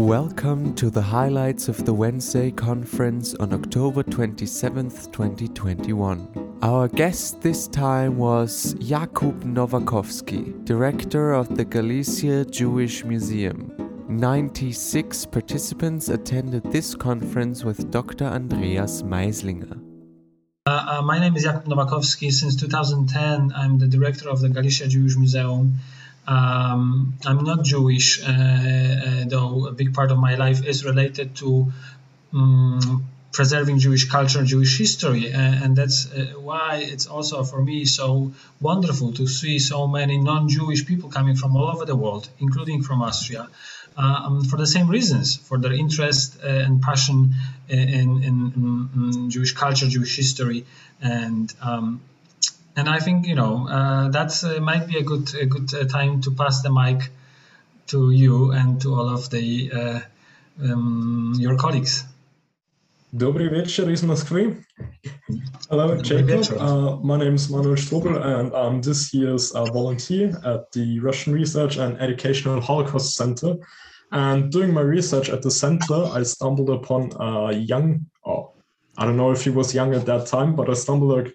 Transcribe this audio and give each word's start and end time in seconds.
Welcome 0.00 0.74
to 0.76 0.88
the 0.88 1.02
highlights 1.02 1.68
of 1.68 1.84
the 1.84 1.92
Wednesday 1.92 2.50
conference 2.50 3.34
on 3.34 3.52
October 3.52 4.02
27th, 4.02 5.12
2021. 5.12 6.58
Our 6.62 6.88
guest 6.88 7.42
this 7.42 7.68
time 7.68 8.16
was 8.16 8.74
Jakub 8.76 9.42
Nowakowski, 9.42 10.64
director 10.64 11.34
of 11.34 11.54
the 11.54 11.66
Galicia 11.66 12.46
Jewish 12.46 13.04
Museum. 13.04 13.74
96 14.08 15.26
participants 15.26 16.08
attended 16.08 16.62
this 16.72 16.94
conference 16.94 17.62
with 17.62 17.90
Dr. 17.90 18.24
Andreas 18.24 19.02
Maislinger. 19.02 19.78
Uh, 20.64 20.86
uh, 20.88 21.02
my 21.02 21.18
name 21.18 21.36
is 21.36 21.44
Jakub 21.44 21.66
Nowakowski. 21.66 22.32
Since 22.32 22.56
2010, 22.56 23.52
I'm 23.54 23.76
the 23.76 23.86
director 23.86 24.30
of 24.30 24.40
the 24.40 24.48
Galicia 24.48 24.88
Jewish 24.88 25.16
Museum. 25.18 25.74
Um, 26.26 27.14
I'm 27.24 27.44
not 27.44 27.64
Jewish, 27.64 28.22
uh, 28.22 28.26
uh, 28.30 29.24
though 29.26 29.66
a 29.66 29.72
big 29.72 29.94
part 29.94 30.10
of 30.10 30.18
my 30.18 30.34
life 30.36 30.64
is 30.64 30.84
related 30.84 31.34
to 31.36 31.72
um, 32.32 33.06
preserving 33.32 33.78
Jewish 33.78 34.08
culture, 34.08 34.44
Jewish 34.44 34.78
history, 34.78 35.32
uh, 35.32 35.38
and 35.38 35.76
that's 35.76 36.08
why 36.36 36.76
it's 36.76 37.06
also 37.06 37.42
for 37.42 37.62
me 37.62 37.84
so 37.84 38.32
wonderful 38.60 39.12
to 39.14 39.26
see 39.26 39.58
so 39.58 39.86
many 39.86 40.18
non-Jewish 40.18 40.86
people 40.86 41.08
coming 41.08 41.36
from 41.36 41.56
all 41.56 41.68
over 41.68 41.84
the 41.84 41.96
world, 41.96 42.28
including 42.38 42.82
from 42.82 43.02
Austria, 43.02 43.48
um, 43.96 44.44
for 44.44 44.56
the 44.56 44.66
same 44.66 44.88
reasons, 44.88 45.36
for 45.36 45.58
their 45.58 45.72
interest 45.72 46.40
and 46.42 46.82
passion 46.82 47.34
in, 47.68 48.22
in, 48.22 48.52
in, 49.04 49.30
Jewish 49.30 49.52
culture, 49.52 49.86
Jewish 49.88 50.16
history, 50.16 50.64
and 51.00 51.52
um, 51.60 52.00
and 52.75 52.89
I 52.89 52.99
think 52.99 53.25
you 53.25 53.35
know 53.35 53.67
uh, 53.67 54.09
that 54.09 54.31
uh, 54.43 54.59
might 54.61 54.87
be 54.87 54.97
a 54.97 55.03
good 55.03 55.33
a 55.35 55.45
good 55.45 55.73
uh, 55.73 55.85
time 55.85 56.21
to 56.21 56.31
pass 56.31 56.61
the 56.61 56.71
mic 56.71 57.09
to 57.87 58.11
you 58.11 58.51
and 58.51 58.81
to 58.81 58.95
all 58.95 59.09
of 59.09 59.29
the 59.29 59.71
uh, 59.71 59.99
um, 60.63 61.33
your 61.37 61.57
colleagues. 61.57 62.05
Добрый 63.11 63.47
вечер 63.47 63.89
из 63.89 64.03
Москвы. 64.03 64.65
Hello, 65.69 65.95
Jacob. 66.01 66.43
Uh, 66.59 66.97
my 66.97 67.17
name 67.17 67.35
is 67.35 67.49
Manuel 67.49 67.77
Strobel, 67.77 68.21
and 68.21 68.53
I'm 68.53 68.81
this 68.81 69.13
year's 69.13 69.53
uh, 69.53 69.63
volunteer 69.65 70.37
at 70.43 70.69
the 70.73 70.99
Russian 70.99 71.31
Research 71.31 71.77
and 71.77 71.97
Educational 72.01 72.59
Holocaust 72.59 73.15
Center. 73.15 73.55
And 74.11 74.51
doing 74.51 74.73
my 74.73 74.81
research 74.81 75.29
at 75.29 75.41
the 75.41 75.51
center, 75.51 76.03
I 76.11 76.23
stumbled 76.23 76.69
upon 76.69 77.13
a 77.17 77.53
young, 77.53 78.05
oh, 78.25 78.51
I 78.97 79.05
don't 79.05 79.17
know 79.17 79.31
if 79.31 79.43
he 79.43 79.49
was 79.49 79.73
young 79.73 79.93
at 79.95 80.05
that 80.07 80.27
time, 80.27 80.53
but 80.53 80.69
I 80.69 80.73
stumbled 80.73 81.31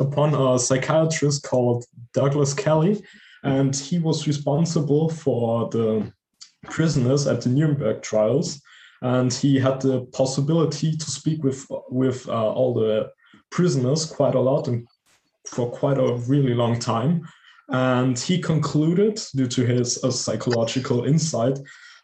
upon 0.00 0.34
a 0.34 0.58
psychiatrist 0.58 1.44
called 1.44 1.84
Douglas 2.12 2.54
Kelly, 2.54 3.02
and 3.44 3.74
he 3.74 3.98
was 3.98 4.26
responsible 4.26 5.08
for 5.08 5.68
the 5.70 6.12
prisoners 6.64 7.26
at 7.26 7.40
the 7.42 7.48
Nuremberg 7.48 8.02
trials. 8.02 8.60
And 9.02 9.32
he 9.32 9.58
had 9.58 9.80
the 9.80 10.02
possibility 10.12 10.96
to 10.96 11.10
speak 11.10 11.42
with 11.42 11.66
with 11.88 12.28
uh, 12.28 12.52
all 12.52 12.74
the 12.74 13.10
prisoners 13.50 14.04
quite 14.04 14.34
a 14.34 14.40
lot 14.40 14.68
and 14.68 14.86
for 15.46 15.70
quite 15.70 15.98
a 15.98 16.16
really 16.28 16.54
long 16.54 16.78
time. 16.78 17.26
And 17.68 18.18
he 18.18 18.38
concluded, 18.40 19.22
due 19.34 19.46
to 19.48 19.64
his 19.64 20.04
uh, 20.04 20.10
psychological 20.10 21.04
insight, 21.04 21.58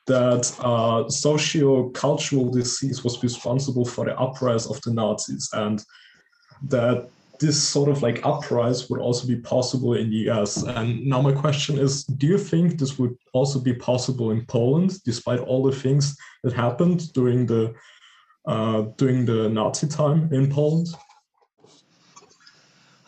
that 0.07 0.55
uh, 0.61 1.09
socio-cultural 1.11 2.51
disease 2.51 3.05
was 3.05 3.23
responsible 3.23 3.85
for 3.85 4.05
the 4.05 4.19
uprise 4.19 4.67
of 4.67 4.81
the 4.83 4.93
Nazis, 4.93 5.51
and 5.53 5.85
that 6.69 7.11
this 7.39 7.63
sort 7.63 7.89
of 7.89 8.03
like 8.03 8.25
uprise 8.25 8.89
would 8.89 9.01
also 9.01 9.27
be 9.27 9.37
possible 9.37 9.95
in 9.95 10.11
the 10.11 10.31
US. 10.31 10.63
And 10.63 11.05
now 11.07 11.21
my 11.21 11.33
question 11.33 11.79
is, 11.79 12.05
do 12.05 12.27
you 12.27 12.39
think 12.39 12.79
this 12.79 12.99
would 12.99 13.17
also 13.33 13.61
be 13.61 13.75
possible 13.75 14.31
in 14.31 14.45
Poland, 14.47 15.03
despite 15.05 15.41
all 15.41 15.63
the 15.63 15.77
things 15.77 16.17
that 16.43 16.53
happened 16.53 17.13
during 17.13 17.47
the 17.47 17.75
uh, 18.47 18.83
during 18.97 19.25
the 19.27 19.49
Nazi 19.49 19.89
time 19.89 20.33
in 20.33 20.49
Poland? 20.51 20.89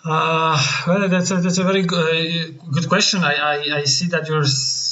Uh, 0.04 0.56
well, 0.86 1.08
that's 1.08 1.30
a, 1.30 1.36
that's 1.36 1.58
a 1.58 1.64
very 1.64 1.82
good, 1.82 1.98
uh, 1.98 2.64
good 2.72 2.88
question. 2.88 3.22
I, 3.22 3.34
I, 3.34 3.78
I, 3.78 3.84
see 3.84 4.06
that 4.08 4.28
you're 4.28 4.46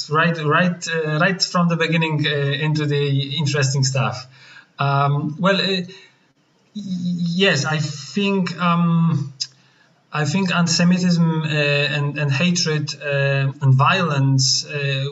right 0.09 0.37
right 0.45 0.87
uh, 0.87 1.17
right 1.19 1.41
from 1.41 1.69
the 1.69 1.75
beginning 1.75 2.25
uh, 2.27 2.29
into 2.29 2.85
the 2.85 3.37
interesting 3.37 3.83
stuff. 3.83 4.27
Um, 4.79 5.35
well 5.39 5.59
uh, 5.59 5.81
yes, 6.77 7.65
I 7.65 7.79
think 7.79 8.57
um, 8.59 9.33
I 10.11 10.25
think 10.25 10.53
anti-Semitism 10.53 11.43
uh, 11.43 11.47
and, 11.47 12.17
and 12.17 12.31
hatred 12.31 12.93
uh, 13.01 13.51
and 13.61 13.73
violence 13.73 14.65
uh, 14.65 15.05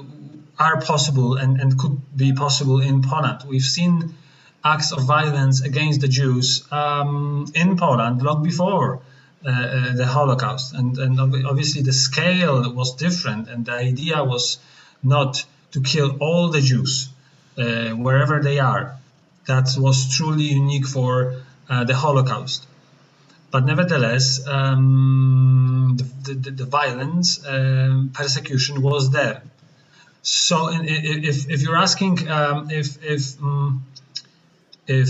are 0.58 0.82
possible 0.82 1.36
and, 1.36 1.60
and 1.60 1.78
could 1.78 1.98
be 2.16 2.34
possible 2.34 2.82
in 2.82 3.02
Poland. 3.02 3.44
We've 3.48 3.62
seen 3.62 4.16
acts 4.64 4.92
of 4.92 5.04
violence 5.04 5.62
against 5.62 6.02
the 6.02 6.08
Jews 6.08 6.66
um, 6.72 7.46
in 7.54 7.78
Poland 7.78 8.22
long 8.22 8.42
before 8.44 9.02
uh, 9.46 9.50
uh, 9.50 9.94
the 9.96 10.06
Holocaust, 10.06 10.74
and, 10.74 10.98
and 10.98 11.20
obviously 11.20 11.82
the 11.84 11.94
scale 11.94 12.74
was 12.74 12.96
different, 12.96 13.48
and 13.50 13.66
the 13.66 13.74
idea 13.74 14.24
was 14.24 14.58
not 15.04 15.46
to 15.72 15.82
kill 15.82 16.18
all 16.20 16.50
the 16.50 16.62
Jews 16.62 17.10
uh, 17.58 17.90
wherever 17.90 18.42
they 18.42 18.60
are. 18.60 18.98
That 19.46 19.76
was 19.78 20.18
truly 20.18 20.46
unique 20.46 20.88
for 20.88 21.45
the 21.68 21.96
Holocaust. 21.96 22.68
But 23.56 23.66
nevertheless, 23.66 24.46
um, 24.48 25.96
the, 25.98 26.34
the, 26.34 26.52
the, 26.52 26.66
violence, 26.66 27.40
um, 27.48 28.12
persecution 28.14 28.82
was 28.82 29.12
there. 29.12 29.44
So, 30.22 30.70
if, 30.72 31.50
if 31.50 31.62
you're 31.62 31.78
asking 31.78 32.28
um, 32.28 32.70
if 32.70 33.02
if 33.02 33.42
um, 33.42 33.86
if 34.88 35.10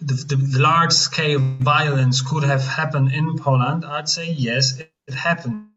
the, 0.00 0.14
the, 0.14 0.58
large 0.58 0.92
scale 0.92 1.38
violence 1.38 2.20
could 2.22 2.42
have 2.42 2.62
happened 2.66 3.12
in 3.12 3.38
Poland, 3.38 3.84
I'd 3.84 4.08
say 4.08 4.32
yes, 4.32 4.80
it, 4.80 5.14
happened. 5.14 5.68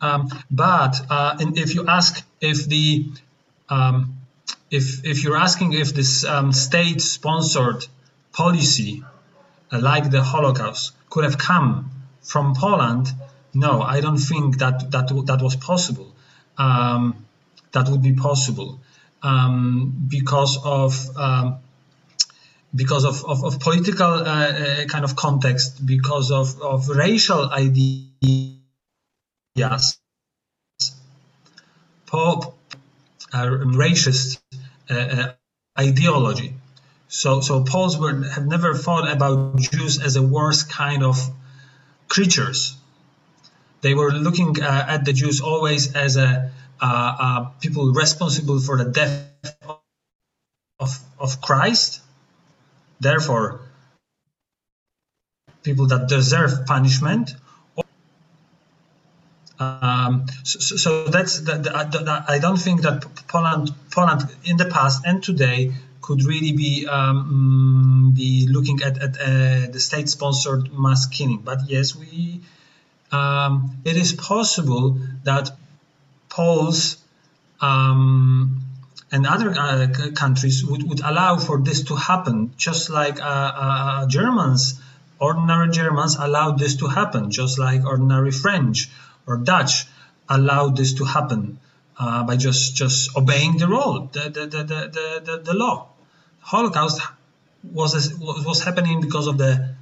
Um, 0.00 0.28
but 0.50 1.00
uh, 1.10 1.36
if 1.38 1.74
you 1.74 1.86
ask 1.86 2.24
if 2.40 2.66
the 2.66 3.08
um, 3.68 4.16
if 4.70 5.04
if 5.04 5.22
you're 5.22 5.36
asking 5.36 5.74
if 5.74 5.94
this 5.94 6.24
um, 6.24 6.52
state 6.52 7.00
sponsored 7.00 7.86
policy 8.32 9.04
uh, 9.04 9.15
like 9.72 10.10
the 10.10 10.22
Holocaust 10.22 10.92
could 11.10 11.24
have 11.24 11.38
come 11.38 11.90
from 12.22 12.54
Poland, 12.54 13.08
no, 13.54 13.82
I 13.82 14.00
don't 14.00 14.18
think 14.18 14.58
that 14.58 14.90
that 14.90 15.08
that 15.26 15.42
was 15.42 15.56
possible. 15.56 16.14
Um, 16.58 17.26
that 17.72 17.88
would 17.88 18.02
be 18.02 18.14
possible 18.14 18.80
um, 19.22 20.06
because 20.08 20.58
of 20.64 21.16
um, 21.16 21.58
because 22.74 23.04
of, 23.04 23.24
of, 23.24 23.44
of 23.44 23.60
political 23.60 24.06
uh, 24.06 24.22
uh, 24.24 24.84
kind 24.86 25.04
of 25.04 25.16
context, 25.16 25.84
because 25.84 26.30
of, 26.30 26.60
of 26.60 26.88
racial 26.88 27.50
ideas, 27.50 28.60
pop, 32.06 32.58
uh, 33.32 33.46
racist 33.46 34.40
uh, 34.90 34.94
uh, 34.94 35.32
ideology. 35.78 36.54
So, 37.08 37.40
so 37.40 37.62
Poles 37.62 37.98
were, 37.98 38.24
have 38.24 38.46
never 38.46 38.74
thought 38.74 39.10
about 39.10 39.58
Jews 39.58 40.02
as 40.02 40.16
a 40.16 40.22
worse 40.22 40.62
kind 40.62 41.04
of 41.04 41.16
creatures. 42.08 42.76
They 43.80 43.94
were 43.94 44.10
looking 44.10 44.60
uh, 44.60 44.86
at 44.88 45.04
the 45.04 45.12
Jews 45.12 45.40
always 45.40 45.94
as 45.94 46.16
a 46.16 46.50
uh, 46.80 47.16
uh, 47.18 47.44
people 47.60 47.92
responsible 47.92 48.60
for 48.60 48.76
the 48.76 48.90
death 48.90 49.30
of, 50.78 50.98
of 51.18 51.40
Christ. 51.40 52.00
Therefore, 53.00 53.60
people 55.62 55.86
that 55.86 56.08
deserve 56.08 56.66
punishment. 56.66 57.34
Um, 59.58 60.26
so, 60.42 60.76
so, 60.76 61.04
that's 61.06 61.40
the, 61.40 61.54
the, 61.54 61.70
the, 61.70 62.24
I 62.28 62.38
don't 62.38 62.58
think 62.58 62.82
that 62.82 63.06
Poland, 63.26 63.70
Poland 63.90 64.28
in 64.44 64.58
the 64.58 64.66
past 64.66 65.02
and 65.06 65.22
today 65.22 65.72
could 66.06 66.22
really 66.24 66.52
be 66.52 66.86
um, 66.86 68.12
be 68.14 68.46
looking 68.48 68.80
at, 68.82 68.94
at 69.02 69.12
uh, 69.20 69.70
the 69.72 69.80
state-sponsored 69.80 70.72
mass 70.72 71.06
killing. 71.06 71.40
But 71.44 71.58
yes, 71.68 71.96
we 71.96 72.40
um, 73.10 73.52
it 73.84 73.96
is 73.96 74.12
possible 74.12 74.98
that 75.24 75.50
Poles 76.28 76.98
um, 77.60 78.60
and 79.10 79.26
other 79.26 79.50
uh, 79.50 79.88
countries 80.14 80.64
would, 80.64 80.82
would 80.88 81.00
allow 81.00 81.38
for 81.38 81.58
this 81.60 81.82
to 81.84 81.96
happen, 81.96 82.52
just 82.56 82.90
like 82.90 83.20
uh, 83.20 83.52
uh, 83.64 84.06
Germans, 84.06 84.80
ordinary 85.18 85.70
Germans 85.70 86.16
allowed 86.16 86.58
this 86.58 86.76
to 86.76 86.86
happen, 86.86 87.30
just 87.30 87.58
like 87.58 87.84
ordinary 87.84 88.30
French 88.30 88.90
or 89.26 89.38
Dutch 89.38 89.86
allowed 90.28 90.76
this 90.76 90.94
to 90.94 91.04
happen. 91.04 91.58
Uh, 91.98 92.22
by 92.24 92.36
just 92.36 92.76
just 92.76 93.16
obeying 93.16 93.56
the 93.56 93.66
rule, 93.66 94.10
the 94.12 94.28
the, 94.28 94.46
the, 94.46 94.62
the, 94.64 95.22
the, 95.24 95.36
the 95.48 95.54
law. 95.54 95.88
Holocaust 96.46 97.00
was 97.72 97.92
was 98.20 98.62
happening 98.62 99.00
because 99.00 99.26
of 99.26 99.36
the 99.36 99.74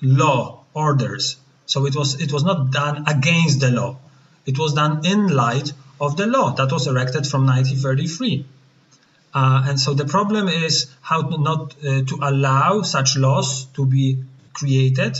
law 0.00 0.64
orders. 0.74 1.36
So 1.66 1.86
it 1.86 1.96
was 1.96 2.20
it 2.20 2.32
was 2.32 2.44
not 2.44 2.70
done 2.70 3.04
against 3.08 3.58
the 3.60 3.70
law. 3.70 3.96
It 4.46 4.58
was 4.58 4.74
done 4.74 5.04
in 5.04 5.26
light 5.26 5.72
of 6.00 6.16
the 6.16 6.26
law 6.26 6.50
that 6.52 6.70
was 6.70 6.86
erected 6.86 7.26
from 7.26 7.46
1933. 7.46 8.46
Uh, 9.34 9.64
and 9.66 9.80
so 9.80 9.94
the 9.94 10.04
problem 10.04 10.48
is 10.48 10.86
how 11.00 11.22
to 11.22 11.38
not 11.38 11.74
uh, 11.84 12.02
to 12.10 12.18
allow 12.22 12.82
such 12.82 13.16
laws 13.16 13.64
to 13.76 13.84
be 13.84 14.22
created 14.52 15.16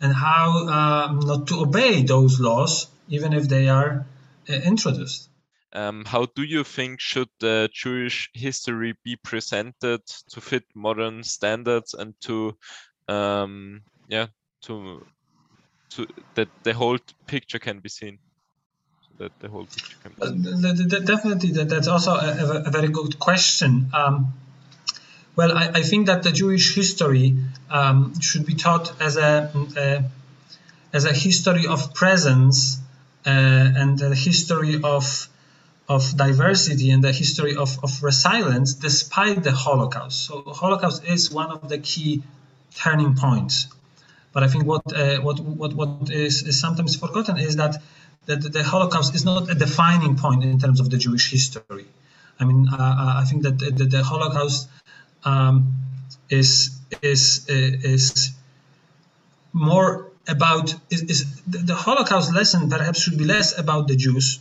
and 0.00 0.12
how 0.12 0.46
um, 0.78 1.20
not 1.20 1.46
to 1.48 1.60
obey 1.60 2.02
those 2.02 2.40
laws 2.40 2.88
even 3.08 3.32
if 3.32 3.48
they 3.48 3.68
are 3.68 4.06
uh, 4.48 4.52
introduced. 4.52 5.28
Um, 5.72 6.04
how 6.04 6.26
do 6.26 6.42
you 6.42 6.64
think 6.64 7.00
should 7.00 7.28
the 7.38 7.68
Jewish 7.72 8.30
history 8.34 8.94
be 9.04 9.16
presented 9.16 10.04
to 10.30 10.40
fit 10.40 10.64
modern 10.74 11.22
standards 11.22 11.94
and 11.94 12.14
to, 12.22 12.56
um, 13.08 13.82
yeah, 14.08 14.26
to 14.62 15.06
to 15.90 16.06
that 16.34 16.48
the 16.64 16.74
whole 16.74 16.98
picture 17.26 17.60
can 17.60 17.78
be 17.78 17.88
seen? 17.88 18.18
So 19.02 19.24
that 19.24 19.38
the 19.38 19.48
whole 19.48 19.66
picture 19.66 19.96
can 20.02 20.12
be 20.18 20.26
seen. 20.26 20.66
Uh, 20.66 21.00
definitely, 21.04 21.52
that, 21.52 21.68
that's 21.68 21.88
also 21.88 22.14
a, 22.14 22.62
a, 22.66 22.70
very 22.70 22.88
good 22.88 23.20
question. 23.20 23.90
Um, 23.94 24.34
well, 25.36 25.56
I, 25.56 25.68
I, 25.74 25.82
think 25.82 26.06
that 26.06 26.24
the 26.24 26.32
Jewish 26.32 26.74
history 26.74 27.36
um, 27.70 28.20
should 28.20 28.44
be 28.44 28.54
taught 28.54 29.00
as 29.00 29.16
a, 29.16 29.50
a, 29.76 30.04
as 30.92 31.04
a 31.04 31.12
history 31.12 31.66
of 31.68 31.94
presence 31.94 32.78
uh, 33.24 33.30
and 33.30 34.00
a 34.02 34.14
history 34.14 34.80
of 34.82 35.28
of 35.90 36.16
diversity 36.16 36.92
and 36.92 37.02
the 37.02 37.12
history 37.12 37.56
of, 37.56 37.70
of 37.82 37.90
resilience 38.00 38.74
despite 38.74 39.42
the 39.42 39.50
Holocaust. 39.50 40.24
So 40.26 40.40
the 40.42 40.52
Holocaust 40.52 41.04
is 41.04 41.32
one 41.32 41.50
of 41.50 41.68
the 41.68 41.78
key 41.78 42.22
turning 42.76 43.16
points. 43.16 43.66
But 44.32 44.44
I 44.44 44.48
think 44.48 44.64
what 44.66 44.82
uh, 44.94 45.18
what 45.26 45.40
what 45.40 45.74
what 45.74 46.10
is, 46.10 46.44
is 46.44 46.60
sometimes 46.60 46.94
forgotten 46.94 47.38
is 47.38 47.56
that 47.56 47.82
that 48.26 48.40
the 48.52 48.62
Holocaust 48.62 49.16
is 49.16 49.24
not 49.24 49.50
a 49.50 49.56
defining 49.56 50.14
point 50.16 50.44
in 50.44 50.60
terms 50.60 50.78
of 50.78 50.90
the 50.90 50.98
Jewish 51.04 51.32
history. 51.32 51.86
I 52.38 52.44
mean, 52.44 52.68
uh, 52.68 52.76
uh 52.76 53.22
I 53.22 53.24
think 53.28 53.42
that 53.42 53.58
the, 53.58 53.86
the 53.96 54.04
Holocaust 54.04 54.68
um, 55.24 55.72
is 56.28 56.50
is 57.02 57.22
is 57.48 58.30
more 59.52 60.06
about 60.28 60.66
is, 60.90 61.02
is 61.12 61.18
the 61.48 61.74
Holocaust 61.74 62.32
lesson 62.32 62.70
perhaps 62.70 63.02
should 63.02 63.18
be 63.18 63.24
less 63.24 63.58
about 63.58 63.88
the 63.88 63.96
Jews 63.96 64.38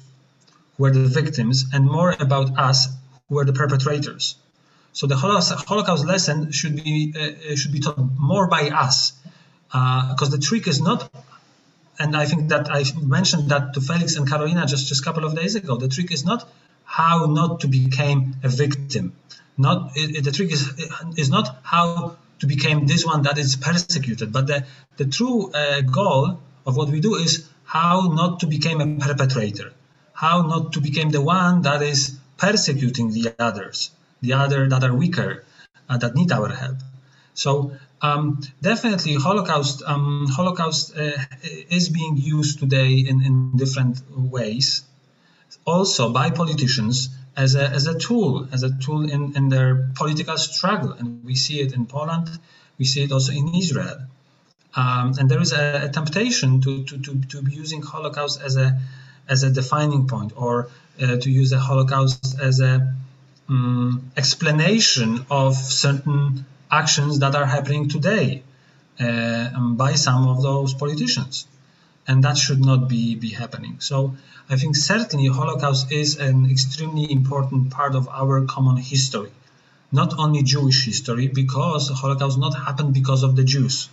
who 0.79 0.85
are 0.85 0.91
the 0.91 1.07
victims 1.21 1.65
and 1.73 1.85
more 1.85 2.15
about 2.19 2.57
us 2.57 2.87
who 3.27 3.37
are 3.37 3.45
the 3.45 3.53
perpetrators. 3.53 4.35
So 4.93 5.07
the 5.07 5.17
Holocaust 5.17 6.05
lesson 6.05 6.51
should 6.51 6.75
be 6.83 7.13
uh, 7.15 7.55
should 7.55 7.73
be 7.73 7.81
taught 7.81 7.99
more 8.17 8.47
by 8.47 8.69
us, 8.69 9.11
because 9.67 10.29
uh, 10.29 10.35
the 10.35 10.39
trick 10.39 10.67
is 10.67 10.81
not. 10.81 11.11
And 11.99 12.15
I 12.15 12.25
think 12.25 12.47
that 12.49 12.71
I 12.71 12.85
mentioned 13.17 13.49
that 13.49 13.73
to 13.73 13.81
Felix 13.81 14.15
and 14.15 14.27
Carolina 14.27 14.65
just 14.65 14.87
just 14.87 15.01
a 15.01 15.03
couple 15.03 15.25
of 15.25 15.35
days 15.35 15.55
ago. 15.55 15.75
The 15.75 15.89
trick 15.89 16.11
is 16.11 16.23
not 16.25 16.47
how 16.85 17.25
not 17.25 17.59
to 17.59 17.67
become 17.67 18.37
a 18.43 18.49
victim. 18.49 19.11
Not 19.57 19.91
it, 19.95 20.23
the 20.23 20.31
trick 20.31 20.51
is 20.51 20.63
is 21.17 21.29
not 21.29 21.59
how 21.61 22.15
to 22.39 22.47
become 22.47 22.87
this 22.87 23.05
one 23.05 23.23
that 23.23 23.37
is 23.37 23.57
persecuted, 23.57 24.31
but 24.31 24.47
the 24.47 24.65
the 24.95 25.05
true 25.05 25.51
uh, 25.51 25.81
goal 25.81 26.39
of 26.65 26.77
what 26.77 26.89
we 26.89 27.01
do 27.01 27.15
is 27.15 27.47
how 27.65 28.09
not 28.21 28.39
to 28.39 28.47
become 28.47 28.81
a 28.81 28.87
perpetrator 29.05 29.73
how 30.19 30.41
not 30.41 30.73
to 30.73 30.81
become 30.81 31.09
the 31.11 31.21
one 31.21 31.61
that 31.61 31.81
is 31.81 32.19
persecuting 32.35 33.07
the 33.13 33.33
others, 33.39 33.91
the 34.19 34.33
other 34.33 34.67
that 34.67 34.83
are 34.83 34.93
weaker, 34.93 35.45
uh, 35.87 35.97
that 35.97 36.13
need 36.13 36.29
our 36.31 36.49
help. 36.49 36.75
So 37.33 37.71
um, 38.01 38.41
definitely, 38.61 39.15
Holocaust 39.15 39.81
um, 39.85 40.27
Holocaust 40.29 40.97
uh, 40.97 41.11
is 41.69 41.87
being 41.87 42.17
used 42.17 42.59
today 42.59 42.91
in, 43.09 43.23
in 43.23 43.55
different 43.55 43.95
ways, 44.11 44.83
also 45.65 46.11
by 46.11 46.31
politicians 46.31 47.09
as 47.37 47.55
a, 47.55 47.65
as 47.69 47.87
a 47.87 47.97
tool, 47.97 48.45
as 48.51 48.63
a 48.63 48.71
tool 48.77 49.09
in, 49.09 49.37
in 49.37 49.47
their 49.47 49.89
political 49.95 50.37
struggle, 50.37 50.91
and 50.99 51.23
we 51.23 51.35
see 51.35 51.61
it 51.61 51.71
in 51.71 51.85
Poland, 51.85 52.27
we 52.77 52.83
see 52.83 53.03
it 53.03 53.11
also 53.13 53.31
in 53.31 53.55
Israel. 53.55 53.99
Um, 54.75 55.13
and 55.17 55.31
there 55.31 55.41
is 55.41 55.53
a, 55.53 55.85
a 55.85 55.89
temptation 55.89 56.59
to, 56.61 56.83
to, 56.83 56.97
to, 57.05 57.21
to 57.31 57.41
be 57.41 57.53
using 57.53 57.81
Holocaust 57.81 58.41
as 58.41 58.57
a 58.57 58.79
as 59.29 59.43
a 59.43 59.49
defining 59.49 60.07
point 60.07 60.33
or 60.35 60.69
uh, 61.01 61.17
to 61.17 61.29
use 61.29 61.51
the 61.51 61.59
Holocaust 61.59 62.39
as 62.39 62.59
a 62.59 62.93
um, 63.47 64.11
explanation 64.17 65.25
of 65.29 65.55
certain 65.55 66.45
actions 66.71 67.19
that 67.19 67.35
are 67.35 67.45
happening 67.45 67.89
today 67.89 68.43
uh, 68.99 69.49
um, 69.55 69.75
by 69.75 69.93
some 69.93 70.27
of 70.27 70.41
those 70.41 70.73
politicians. 70.73 71.47
And 72.07 72.23
that 72.23 72.37
should 72.37 72.59
not 72.59 72.87
be, 72.89 73.15
be 73.15 73.29
happening. 73.29 73.79
So 73.79 74.15
I 74.49 74.55
think 74.55 74.75
certainly 74.75 75.27
Holocaust 75.27 75.91
is 75.91 76.17
an 76.17 76.49
extremely 76.49 77.11
important 77.11 77.69
part 77.69 77.95
of 77.95 78.09
our 78.09 78.45
common 78.45 78.77
history. 78.77 79.31
Not 79.91 80.17
only 80.17 80.43
Jewish 80.43 80.85
history, 80.85 81.27
because 81.27 81.89
Holocaust 81.89 82.37
not 82.37 82.55
happened 82.55 82.93
because 82.93 83.23
of 83.23 83.35
the 83.35 83.43
Jews. 83.43 83.89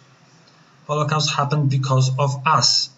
Holocaust 0.87 1.35
happened 1.35 1.71
because 1.71 2.11
of 2.19 2.47
us 2.47 2.91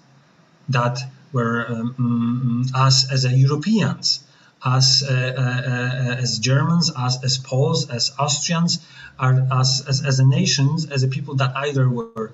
that 0.68 1.00
were 1.32 1.66
um, 1.68 1.94
mm, 1.98 2.74
us 2.74 3.10
as 3.12 3.24
a 3.24 3.30
Europeans, 3.30 4.20
us 4.62 5.02
uh, 5.02 5.12
uh, 5.12 5.40
uh, 5.40 6.22
as 6.22 6.38
Germans, 6.38 6.90
us 6.90 7.22
as 7.24 7.38
Poles, 7.38 7.90
as 7.90 8.12
Austrians, 8.18 8.86
are 9.18 9.46
us 9.50 9.86
as, 9.86 10.04
as 10.04 10.18
a 10.18 10.26
nations, 10.26 10.86
as 10.90 11.02
a 11.02 11.08
people 11.08 11.36
that 11.36 11.56
either 11.56 11.88
were 11.88 12.32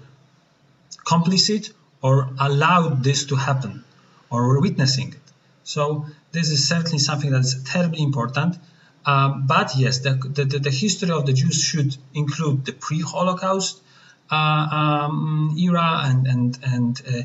complicit 1.04 1.72
or 2.02 2.30
allowed 2.38 3.02
this 3.02 3.26
to 3.26 3.36
happen 3.36 3.84
or 4.30 4.48
were 4.48 4.60
witnessing 4.60 5.08
it. 5.12 5.20
So 5.64 6.06
this 6.32 6.50
is 6.50 6.68
certainly 6.68 6.98
something 6.98 7.30
that 7.30 7.40
is 7.40 7.62
terribly 7.64 8.02
important. 8.02 8.58
But 9.04 9.76
yes, 9.76 9.98
the, 9.98 10.14
the, 10.14 10.44
the, 10.44 10.70
history 10.70 11.10
of 11.10 11.26
the 11.26 11.32
Jews 11.32 11.62
should 11.62 11.96
include 12.14 12.64
the 12.64 12.72
pre-Holocaust 12.72 13.80
uh, 14.30 14.34
um, 14.34 15.54
era 15.58 16.02
and 16.04 16.26
and 16.26 16.58
and 16.64 17.02
uh, 17.06 17.22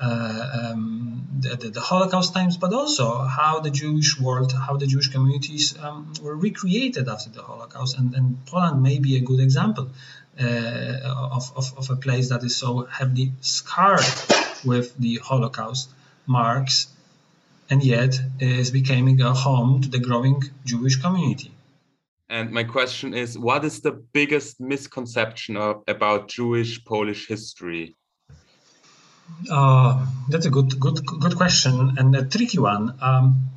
uh, 0.00 0.70
um, 0.72 1.26
the, 1.40 1.56
the, 1.56 1.68
the, 1.70 1.80
Holocaust 1.80 2.32
times, 2.32 2.56
but 2.56 2.72
also 2.72 3.18
how 3.18 3.60
the 3.60 3.70
Jewish 3.70 4.20
world, 4.20 4.52
how 4.52 4.76
the 4.76 4.86
Jewish 4.86 5.08
communities 5.08 5.76
um, 5.78 6.12
were 6.22 6.36
recreated 6.36 7.08
after 7.08 7.30
the 7.30 7.42
Holocaust. 7.42 7.98
And, 7.98 8.14
and, 8.14 8.46
Poland 8.46 8.82
may 8.82 9.00
be 9.00 9.16
a 9.16 9.20
good 9.20 9.40
example 9.40 9.90
uh, 10.40 11.00
of, 11.32 11.52
of, 11.56 11.78
of, 11.78 11.90
a 11.90 11.96
place 11.96 12.28
that 12.28 12.44
is 12.44 12.56
so 12.56 12.84
heavily 12.84 13.32
scarred 13.40 14.04
with 14.64 14.96
the 14.98 15.16
Holocaust 15.16 15.90
marks, 16.26 16.86
and 17.68 17.82
yet 17.82 18.20
is 18.38 18.70
becoming 18.70 19.20
a 19.20 19.34
home 19.34 19.82
to 19.82 19.88
the 19.88 19.98
growing 19.98 20.42
Jewish 20.64 20.96
community. 20.96 21.50
And 22.30 22.52
my 22.52 22.62
question 22.62 23.14
is, 23.14 23.38
what 23.38 23.64
is 23.64 23.80
the 23.80 23.92
biggest 24.12 24.60
misconception 24.60 25.56
of, 25.56 25.82
about 25.88 26.28
Jewish 26.28 26.84
Polish 26.84 27.26
history? 27.26 27.96
Uh, 29.50 30.06
that's 30.28 30.46
a 30.46 30.50
good, 30.50 30.78
good, 30.80 31.04
good 31.06 31.36
question 31.36 31.96
and 31.98 32.14
a 32.16 32.24
tricky 32.24 32.58
one. 32.58 32.94
Um, 33.00 33.50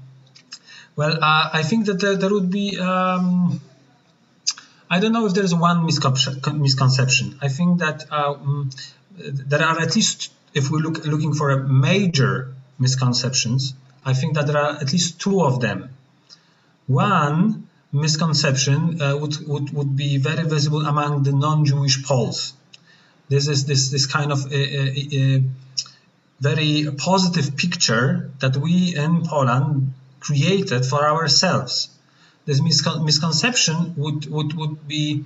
well, 0.96 1.14
uh, 1.14 1.50
I 1.54 1.64
think 1.64 1.86
that 1.88 2.00
there, 2.00 2.16
there 2.16 2.30
would 2.30 2.50
be. 2.50 2.80
Um, 2.80 3.62
I 4.90 5.00
don't 5.00 5.14
know 5.14 5.26
if 5.26 5.34
there's 5.34 5.56
one 5.56 5.86
misconception. 5.86 7.40
I 7.42 7.48
think 7.48 7.80
that 7.80 8.12
um, 8.12 8.70
there 9.18 9.64
are 9.64 9.80
at 9.80 9.96
least, 9.96 10.34
if 10.54 10.70
we 10.70 10.82
look 10.82 11.06
looking 11.06 11.34
for 11.34 11.52
a 11.52 11.58
major 11.58 12.54
misconceptions, 12.78 13.74
I 14.06 14.14
think 14.14 14.36
that 14.36 14.48
there 14.48 14.58
are 14.58 14.76
at 14.76 14.92
least 14.92 15.22
two 15.22 15.42
of 15.42 15.62
them. 15.62 15.90
One 16.88 17.70
misconception 17.94 19.02
uh, 19.02 19.18
would, 19.18 19.48
would, 19.48 19.70
would 19.72 19.96
be 19.96 20.18
very 20.18 20.44
visible 20.48 20.86
among 20.86 21.24
the 21.24 21.32
non-Jewish 21.32 22.04
Poles 22.04 22.54
this 23.32 23.48
is 23.48 23.66
this 23.66 23.90
this 23.92 24.06
kind 24.06 24.32
of 24.32 24.52
a, 24.52 24.62
a, 24.82 24.86
a 25.22 25.44
very 26.42 26.88
positive 26.98 27.56
picture 27.56 28.30
that 28.40 28.58
we 28.58 28.94
in 28.96 29.26
Poland 29.26 29.94
created 30.20 30.86
for 30.86 31.02
ourselves. 31.08 31.90
This 32.46 32.60
miscon- 32.60 33.06
misconception 33.06 33.94
would 33.96 34.30
would 34.30 34.52
would 34.54 34.88
be 34.88 35.24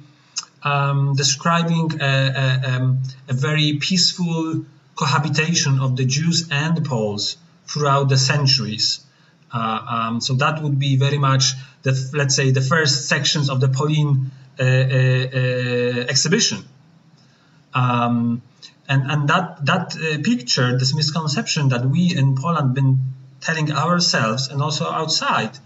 um, 0.61 1.15
describing 1.15 1.85
a, 2.01 2.13
a, 2.43 2.71
um, 2.71 2.99
very 3.27 3.77
peaceful 3.87 4.65
cohabitation 4.95 5.79
of 5.79 5.95
the 5.95 6.05
Jews 6.05 6.47
and 6.51 6.77
the 6.77 6.81
Poles 6.81 7.37
throughout 7.67 8.09
the 8.09 8.17
centuries. 8.17 8.99
Uh, 9.51 9.81
um, 9.95 10.21
so 10.21 10.33
that 10.35 10.61
would 10.61 10.77
be 10.79 10.95
very 10.97 11.17
much 11.17 11.53
the 11.81 11.93
let's 12.13 12.35
say 12.35 12.51
the 12.51 12.61
first 12.73 13.07
sections 13.07 13.49
of 13.49 13.59
the 13.59 13.69
Polin 13.69 14.31
uh, 14.59 14.63
uh, 14.63 14.67
uh 15.39 16.13
exhibition 16.13 16.59
um, 17.75 18.41
and 18.87 19.11
and 19.11 19.27
that 19.29 19.65
that 19.65 19.95
uh, 19.95 20.21
picture, 20.23 20.77
this 20.77 20.93
misconception 20.95 21.69
that 21.69 21.85
we 21.85 22.15
in 22.15 22.35
Poland 22.35 22.73
been 22.73 22.99
telling 23.41 23.71
ourselves 23.71 24.47
and 24.47 24.61
also 24.61 24.85
outside, 24.85 25.57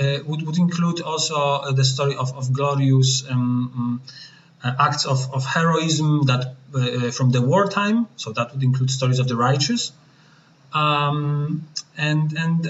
uh, 0.00 0.18
would, 0.26 0.42
would 0.46 0.58
include 0.58 1.00
also 1.00 1.36
uh, 1.36 1.72
the 1.72 1.84
story 1.84 2.14
of, 2.16 2.36
of 2.36 2.52
glorious 2.52 3.24
um, 3.28 3.72
um, 3.74 4.02
uh, 4.62 4.74
acts 4.78 5.06
of, 5.06 5.32
of 5.32 5.44
heroism 5.44 6.26
that 6.26 6.54
uh, 6.74 7.10
from 7.10 7.30
the 7.30 7.42
wartime. 7.42 8.06
So 8.16 8.32
that 8.32 8.52
would 8.52 8.62
include 8.62 8.90
stories 8.90 9.18
of 9.18 9.26
the 9.26 9.36
righteous, 9.36 9.92
um, 10.72 11.66
and 11.96 12.36
and 12.38 12.66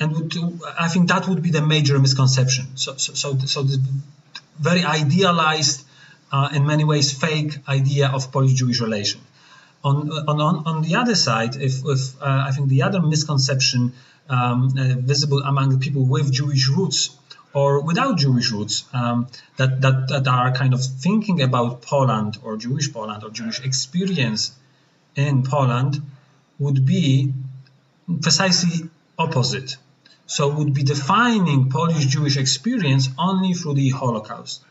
and 0.00 0.12
would, 0.12 0.34
I 0.78 0.88
think 0.88 1.08
that 1.08 1.26
would 1.28 1.42
be 1.42 1.50
the 1.50 1.62
major 1.62 1.98
misconception. 1.98 2.76
So, 2.76 2.96
so, 2.96 3.14
so, 3.14 3.38
so 3.38 3.62
the 3.62 3.82
very 4.58 4.84
idealized, 4.84 5.84
uh, 6.32 6.48
in 6.52 6.66
many 6.66 6.84
ways, 6.84 7.12
fake 7.12 7.58
idea 7.68 8.08
of 8.08 8.30
Polish-Jewish 8.32 8.80
relation. 8.80 9.20
On, 9.84 10.10
on, 10.10 10.40
on 10.66 10.82
the 10.82 10.96
other 10.96 11.14
side, 11.14 11.56
if, 11.56 11.84
if 11.84 12.20
uh, 12.20 12.44
I 12.48 12.50
think 12.50 12.68
the 12.68 12.82
other 12.82 13.00
misconception 13.00 13.92
um, 14.28 14.74
uh, 14.76 14.94
visible 14.98 15.42
among 15.42 15.78
people 15.78 16.04
with 16.04 16.32
Jewish 16.32 16.68
roots 16.68 17.16
or 17.54 17.80
without 17.80 18.18
Jewish 18.18 18.50
roots 18.50 18.84
um, 18.92 19.26
that, 19.56 19.80
that, 19.80 20.08
that 20.08 20.28
are 20.28 20.52
kind 20.52 20.74
of 20.74 20.84
thinking 20.84 21.40
about 21.42 21.82
Poland 21.82 22.38
or 22.42 22.56
Jewish 22.56 22.92
Poland 22.92 23.24
or 23.24 23.30
Jewish 23.30 23.60
experience 23.64 24.52
in 25.14 25.42
Poland 25.42 26.02
would 26.58 26.84
be 26.84 27.32
precisely 28.20 28.88
opposite. 29.18 29.76
So 30.26 30.48
would 30.48 30.74
be 30.74 30.82
defining 30.82 31.70
Polish 31.70 32.06
Jewish 32.06 32.36
experience 32.36 33.08
only 33.18 33.54
through 33.54 33.74
the 33.74 33.88
Holocaust, 33.90 34.62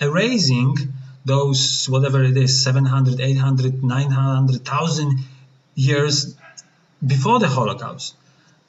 erasing 0.00 0.76
those 1.24 1.88
whatever 1.88 2.22
it 2.24 2.36
is 2.36 2.62
700 2.62 3.20
800 3.20 3.84
900,000 3.84 5.18
years 5.74 6.36
before 7.06 7.38
the 7.38 7.48
Holocaust 7.48 8.14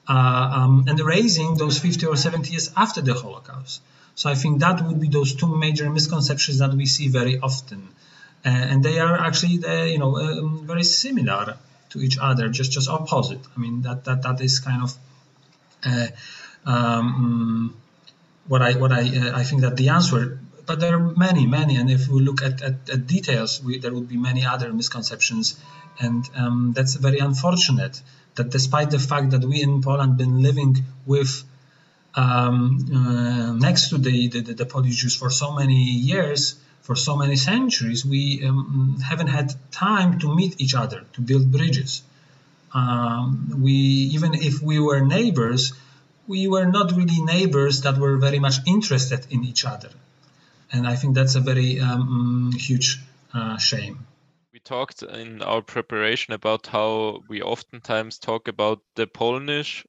uh, 0.08 0.14
um, 0.14 0.86
and 0.88 1.00
erasing 1.00 1.56
those 1.56 1.80
50 1.80 2.06
or 2.08 2.16
70 2.16 2.52
years 2.52 2.72
after 2.76 3.02
the 3.02 3.14
Holocaust. 3.14 3.82
So 4.16 4.30
I 4.30 4.36
think 4.36 4.60
that 4.60 4.86
would 4.86 5.00
be 5.00 5.08
those 5.08 5.36
two 5.36 5.56
major 5.56 5.90
misconceptions 5.90 6.60
that 6.60 6.74
we 6.74 6.86
see 6.86 7.08
very 7.08 7.40
often, 7.40 7.88
uh, 8.46 8.50
and 8.50 8.84
they 8.84 9.00
are 9.00 9.18
actually 9.18 9.64
uh, 9.66 9.86
you 9.86 10.00
know 10.00 10.18
um, 10.18 10.68
very 10.68 10.84
similar 10.84 11.58
to 11.92 12.02
each 12.02 12.18
other, 12.18 12.50
just 12.50 12.72
just 12.72 12.90
opposite. 12.90 13.40
I 13.56 13.60
mean 13.60 13.82
that 13.84 14.04
that 14.06 14.24
that 14.24 14.42
is 14.42 14.60
kind 14.60 14.84
of 14.84 14.98
uh, 15.86 16.08
um, 16.66 17.76
what 18.48 18.62
I 18.62 18.74
what 18.74 18.92
I 18.92 19.02
uh, 19.02 19.38
I 19.40 19.44
think 19.44 19.62
that 19.62 19.78
the 19.78 19.90
answer. 19.90 20.40
But 20.72 20.80
there 20.80 20.96
are 20.96 21.14
many, 21.28 21.46
many, 21.48 21.76
and 21.76 21.92
if 21.92 22.08
we 22.08 22.22
look 22.22 22.42
at, 22.42 22.62
at, 22.62 22.90
at 22.90 23.06
details, 23.06 23.62
we, 23.62 23.80
there 23.80 23.94
would 23.94 24.08
be 24.08 24.16
many 24.16 24.46
other 24.46 24.72
misconceptions, 24.72 25.60
and 26.00 26.24
um, 26.34 26.72
that's 26.74 26.94
very 26.96 27.20
unfortunate 27.20 28.02
that 28.36 28.52
despite 28.52 28.90
the 28.90 29.00
fact 29.00 29.32
that 29.32 29.44
we 29.44 29.62
in 29.62 29.82
Poland 29.82 30.16
been 30.16 30.42
living 30.42 30.86
with 31.06 31.44
um, 32.16 32.62
uh, 32.96 33.52
next 33.52 33.90
to 33.90 33.98
the, 33.98 34.30
the, 34.30 34.54
the 34.54 34.66
Polish 34.66 34.96
Jews 35.02 35.14
for 35.14 35.30
so 35.30 35.52
many 35.52 35.84
years, 35.84 36.56
for 36.84 36.96
so 36.96 37.18
many 37.18 37.36
centuries, 37.36 38.06
we 38.06 38.42
um, 38.48 38.98
haven't 39.04 39.28
had 39.28 39.54
time 39.72 40.20
to 40.20 40.34
meet 40.34 40.62
each 40.62 40.74
other, 40.74 41.04
to 41.16 41.20
build 41.20 41.52
bridges. 41.52 42.02
Um, 42.74 43.58
we 43.62 43.74
even 44.16 44.36
if 44.36 44.62
we 44.62 44.80
were 44.80 45.02
neighbors, 45.02 45.74
we 46.30 46.48
were 46.48 46.66
not 46.78 46.94
really 46.94 47.22
neighbors 47.22 47.82
that 47.82 47.98
were 47.98 48.16
very 48.16 48.40
much 48.40 48.60
interested 48.66 49.28
in 49.30 49.44
each 49.44 49.66
other, 49.66 49.90
and 50.72 50.88
I 50.88 50.96
think 50.96 51.16
that's 51.16 51.36
a 51.36 51.42
very 51.42 51.80
um, 51.80 52.52
huge 52.58 53.00
uh, 53.34 53.58
shame 53.58 54.06
We 54.54 54.60
talked 54.60 55.04
in 55.04 55.42
our 55.42 55.62
preparation 55.62 56.34
about 56.34 56.68
how 56.68 57.22
we 57.30 57.42
oftentimes 57.42 58.20
talk 58.20 58.48
about 58.48 58.80
the 58.96 59.08
Polish 59.08 59.86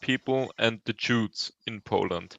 people 0.00 0.52
and 0.58 0.80
the 0.84 0.92
Jews 0.92 1.52
in 1.66 1.80
Poland 1.80 2.36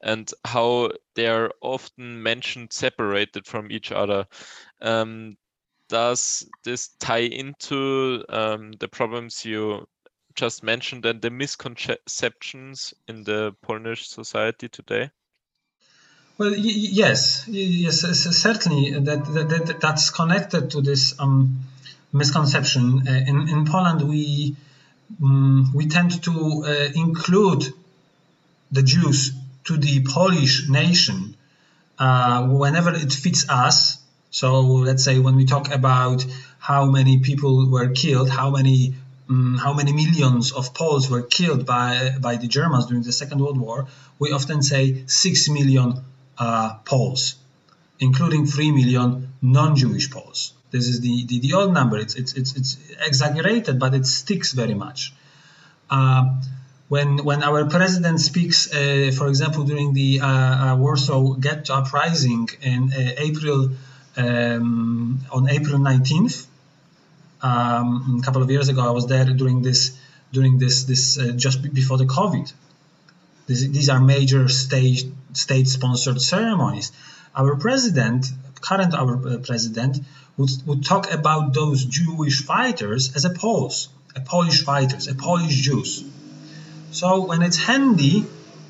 and 0.00 0.30
how 0.44 0.90
they 1.14 1.26
are 1.26 1.50
often 1.60 2.22
mentioned 2.22 2.72
separated 2.72 3.46
from 3.46 3.70
each 3.70 3.92
other. 3.92 4.26
Um, 4.80 5.36
does 5.88 6.48
this 6.64 6.88
tie 7.00 7.28
into 7.28 8.24
um, 8.28 8.72
the 8.72 8.88
problems 8.88 9.44
you 9.44 9.86
just 10.34 10.62
mentioned 10.62 11.04
and 11.06 11.20
the 11.20 11.30
misconceptions 11.30 12.94
in 13.08 13.24
the 13.24 13.54
Polish 13.62 14.08
society 14.08 14.68
today? 14.68 15.10
Well, 16.38 16.54
yes, 16.54 17.48
yes, 17.48 18.02
certainly 18.42 18.92
that, 18.92 19.24
that, 19.24 19.80
that's 19.80 20.10
connected 20.10 20.70
to 20.70 20.80
this 20.80 21.18
um, 21.18 21.64
misconception. 22.12 23.08
Uh, 23.08 23.10
in, 23.26 23.48
in 23.48 23.64
Poland, 23.64 24.08
we 24.08 24.54
um, 25.20 25.72
we 25.74 25.88
tend 25.88 26.22
to 26.22 26.64
uh, 26.64 26.70
include 26.94 27.64
the 28.70 28.84
Jews 28.84 29.32
to 29.64 29.76
the 29.78 30.04
Polish 30.04 30.68
nation 30.68 31.34
uh, 31.98 32.46
whenever 32.46 32.94
it 32.94 33.12
fits 33.12 33.48
us. 33.48 34.00
So 34.30 34.60
let's 34.60 35.02
say 35.02 35.18
when 35.18 35.34
we 35.34 35.44
talk 35.44 35.74
about 35.74 36.24
how 36.60 36.84
many 36.86 37.18
people 37.18 37.68
were 37.68 37.88
killed, 37.88 38.30
how 38.30 38.50
many 38.50 38.94
um, 39.28 39.58
how 39.58 39.74
many 39.74 39.92
millions 39.92 40.52
of 40.52 40.72
Poles 40.72 41.10
were 41.10 41.22
killed 41.22 41.66
by 41.66 42.14
by 42.20 42.36
the 42.36 42.46
Germans 42.46 42.86
during 42.86 43.02
the 43.02 43.12
Second 43.12 43.40
World 43.40 43.58
War, 43.58 43.88
we 44.20 44.30
often 44.30 44.62
say 44.62 45.02
six 45.06 45.48
million 45.48 46.04
uh, 46.38 46.74
Poles, 46.84 47.36
including 47.98 48.46
3 48.46 48.72
million 48.72 49.32
non-Jewish 49.42 50.10
Poles. 50.10 50.52
This 50.70 50.86
is 50.86 51.00
the, 51.00 51.24
the, 51.26 51.40
the, 51.40 51.54
old 51.54 51.72
number. 51.72 51.96
It's, 51.98 52.14
it's, 52.14 52.34
it's, 52.34 52.54
it's 52.54 52.76
exaggerated, 53.04 53.78
but 53.78 53.94
it 53.94 54.06
sticks 54.06 54.52
very 54.52 54.74
much. 54.74 55.14
Uh, 55.90 56.40
when, 56.88 57.24
when 57.24 57.42
our 57.42 57.66
president 57.66 58.20
speaks, 58.20 58.72
uh, 58.72 59.10
for 59.16 59.28
example, 59.28 59.64
during 59.64 59.92
the 59.94 60.20
uh, 60.20 60.26
uh 60.26 60.76
Warsaw 60.76 61.34
Ghetto 61.34 61.74
uprising 61.74 62.48
in 62.62 62.92
uh, 62.92 63.14
April, 63.18 63.70
um, 64.16 65.20
on 65.30 65.48
April 65.48 65.78
19th, 65.78 66.46
um, 67.40 68.18
a 68.20 68.24
couple 68.24 68.42
of 68.42 68.50
years 68.50 68.68
ago, 68.68 68.82
I 68.86 68.90
was 68.90 69.06
there 69.06 69.24
during 69.24 69.62
this, 69.62 69.98
during 70.32 70.58
this, 70.58 70.84
this 70.84 71.16
just 71.36 71.62
before 71.72 71.96
the 71.96 72.06
COVID 72.06 72.52
these 73.48 73.88
are 73.88 73.98
major 73.98 74.46
state 74.48 75.10
state-sponsored 75.32 76.20
ceremonies. 76.20 76.92
Our 77.34 77.56
president, 77.56 78.26
current 78.60 78.94
our 78.94 79.14
uh, 79.16 79.38
president, 79.38 79.98
would, 80.36 80.50
would 80.66 80.84
talk 80.84 81.12
about 81.12 81.54
those 81.54 81.84
Jewish 81.84 82.42
fighters 82.44 83.16
as 83.16 83.24
a 83.24 83.30
Poles, 83.30 83.88
a 84.14 84.20
Polish 84.20 84.64
fighters, 84.64 85.08
a 85.08 85.14
Polish 85.14 85.56
Jews. 85.56 86.04
So 86.90 87.26
when 87.26 87.42
it's 87.42 87.56
handy, 87.56 88.26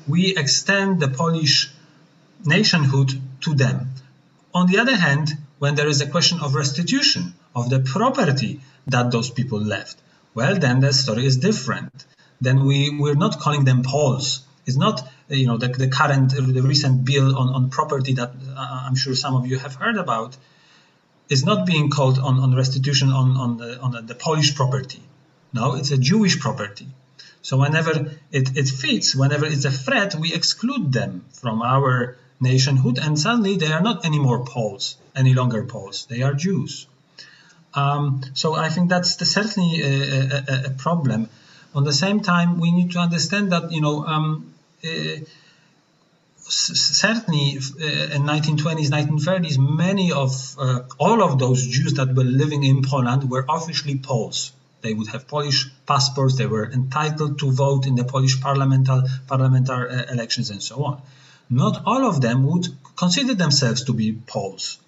we 0.07 0.35
extend 0.37 0.99
the 0.99 1.09
Polish 1.09 1.69
nationhood 2.45 3.11
to 3.41 3.53
them. 3.53 3.89
On 4.53 4.67
the 4.67 4.79
other 4.79 4.95
hand, 4.95 5.37
when 5.59 5.75
there 5.75 5.87
is 5.87 6.01
a 6.01 6.07
question 6.07 6.39
of 6.39 6.55
restitution 6.55 7.33
of 7.55 7.69
the 7.69 7.79
property 7.79 8.61
that 8.87 9.11
those 9.11 9.29
people 9.29 9.59
left, 9.59 9.97
well, 10.33 10.57
then 10.57 10.79
the 10.79 10.93
story 10.93 11.25
is 11.25 11.37
different. 11.37 12.05
Then 12.39 12.65
we, 12.65 12.97
we're 12.97 13.15
not 13.15 13.39
calling 13.39 13.65
them 13.65 13.83
Poles 13.83 14.41
is 14.69 14.77
not 14.85 14.95
you 15.41 15.47
know 15.49 15.57
the, 15.63 15.69
the 15.83 15.89
current 15.99 16.29
the 16.57 16.63
recent 16.73 16.95
bill 17.09 17.29
on, 17.41 17.47
on 17.57 17.69
property 17.69 18.13
that 18.19 18.31
uh, 18.61 18.85
I'm 18.85 18.97
sure 19.01 19.13
some 19.25 19.35
of 19.39 19.43
you 19.49 19.57
have 19.65 19.75
heard 19.83 19.97
about 20.05 20.37
is 21.29 21.45
not 21.45 21.65
being 21.65 21.89
called 21.89 22.17
on, 22.19 22.39
on 22.39 22.55
restitution 22.55 23.09
on, 23.21 23.27
on 23.37 23.57
the 23.61 23.69
on 23.85 23.91
the, 24.11 24.15
Polish 24.15 24.55
property. 24.55 25.03
No, 25.53 25.75
it's 25.75 25.91
a 25.91 25.97
Jewish 25.97 26.39
property. 26.39 26.87
So 27.41 27.57
whenever 27.57 27.91
it, 28.31 28.57
it 28.61 28.67
fits, 28.67 29.15
whenever 29.15 29.45
it's 29.45 29.65
a 29.65 29.71
threat, 29.71 30.15
we 30.15 30.33
exclude 30.33 30.91
them 30.91 31.25
from 31.41 31.61
our 31.61 32.17
nationhood, 32.39 32.97
and 32.99 33.17
suddenly 33.17 33.57
they 33.57 33.71
are 33.71 33.81
not 33.81 34.05
anymore 34.05 34.45
Poles, 34.45 34.97
any 35.15 35.33
longer 35.33 35.63
Poles. 35.65 36.07
They 36.09 36.21
are 36.21 36.33
Jews. 36.33 36.87
Um, 37.73 38.21
so 38.33 38.55
I 38.55 38.69
think 38.69 38.89
that's 38.89 39.15
the, 39.17 39.25
certainly 39.25 39.81
a, 39.81 39.93
a, 40.37 40.63
a, 40.69 40.69
problem. 40.71 41.29
On 41.75 41.83
the 41.83 41.93
same 41.93 42.19
time, 42.21 42.59
we 42.59 42.71
need 42.71 42.91
to 42.91 42.99
understand 42.99 43.51
that 43.51 43.71
you 43.71 43.81
know 43.81 44.03
um, 44.05 44.27
uh, 44.29 44.58
certainly 46.49 47.57
uh, 47.57 48.15
in 48.15 48.23
1920s 48.23 48.89
1930s 48.89 49.57
many 49.57 50.11
of 50.11 50.55
uh, 50.57 50.81
all 50.97 51.21
of 51.21 51.37
those 51.37 51.65
jews 51.67 51.93
that 51.95 52.15
were 52.15 52.23
living 52.23 52.63
in 52.63 52.81
poland 52.81 53.29
were 53.29 53.45
officially 53.47 53.97
poles. 53.99 54.51
They 54.81 54.93
would 54.93 55.07
have 55.09 55.27
polish 55.27 55.69
passports. 55.85 56.37
They 56.37 56.45
were 56.45 56.71
entitled 56.71 57.39
to 57.39 57.51
vote 57.51 57.85
in 57.85 57.95
the 57.95 58.05
polish 58.05 58.39
parliamental 58.39 59.03
parliamentary 59.27 59.89
uh, 59.89 60.13
elections 60.13 60.49
and 60.49 60.63
so 60.63 60.85
on. 60.85 61.01
Not 61.49 61.83
all 61.85 62.05
of 62.07 62.21
them 62.21 62.45
would 62.45 62.67
consider 62.95 63.33
themselves 63.33 63.83
to 63.85 63.93
be 63.93 64.13
poles. 64.13 64.79